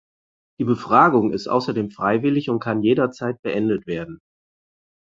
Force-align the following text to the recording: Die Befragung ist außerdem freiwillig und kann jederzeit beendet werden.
Die 0.59 0.63
Befragung 0.63 1.31
ist 1.31 1.45
außerdem 1.47 1.91
freiwillig 1.91 2.49
und 2.49 2.57
kann 2.57 2.81
jederzeit 2.81 3.39
beendet 3.43 3.85
werden. 3.85 4.19